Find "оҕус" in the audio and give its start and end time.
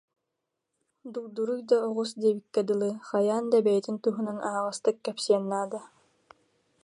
1.87-2.11